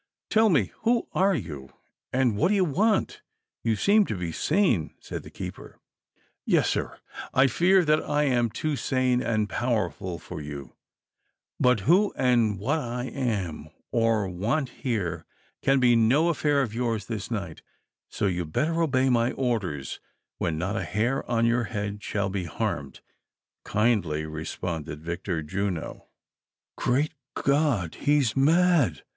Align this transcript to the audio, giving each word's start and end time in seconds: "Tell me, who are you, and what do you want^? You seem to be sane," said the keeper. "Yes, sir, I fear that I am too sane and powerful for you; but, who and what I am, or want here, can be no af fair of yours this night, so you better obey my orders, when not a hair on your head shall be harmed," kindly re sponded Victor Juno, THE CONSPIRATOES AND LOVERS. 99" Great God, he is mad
"Tell 0.31 0.49
me, 0.49 0.71
who 0.81 1.07
are 1.13 1.35
you, 1.35 1.73
and 2.11 2.35
what 2.35 2.47
do 2.47 2.55
you 2.55 2.65
want^? 2.65 3.19
You 3.63 3.75
seem 3.75 4.03
to 4.07 4.17
be 4.17 4.31
sane," 4.31 4.95
said 4.99 5.21
the 5.21 5.29
keeper. 5.29 5.77
"Yes, 6.43 6.67
sir, 6.71 6.97
I 7.35 7.45
fear 7.45 7.85
that 7.85 8.01
I 8.09 8.23
am 8.23 8.49
too 8.49 8.75
sane 8.75 9.21
and 9.21 9.47
powerful 9.47 10.17
for 10.17 10.41
you; 10.41 10.73
but, 11.59 11.81
who 11.81 12.13
and 12.17 12.57
what 12.57 12.79
I 12.79 13.09
am, 13.13 13.69
or 13.91 14.27
want 14.27 14.69
here, 14.69 15.27
can 15.61 15.79
be 15.79 15.95
no 15.95 16.29
af 16.29 16.37
fair 16.37 16.63
of 16.63 16.73
yours 16.73 17.05
this 17.05 17.29
night, 17.29 17.61
so 18.09 18.25
you 18.25 18.43
better 18.43 18.81
obey 18.81 19.07
my 19.07 19.33
orders, 19.33 19.99
when 20.39 20.57
not 20.57 20.75
a 20.75 20.83
hair 20.83 21.23
on 21.29 21.45
your 21.45 21.65
head 21.65 22.01
shall 22.01 22.31
be 22.31 22.45
harmed," 22.45 23.01
kindly 23.63 24.25
re 24.25 24.45
sponded 24.45 25.01
Victor 25.03 25.43
Juno, 25.43 26.07
THE 26.75 26.81
CONSPIRATOES 26.81 26.87
AND 26.87 26.87
LOVERS. 26.87 26.87
99" 26.87 27.11
Great 27.35 27.45
God, 27.55 27.95
he 28.07 28.17
is 28.17 28.35
mad 28.35 29.03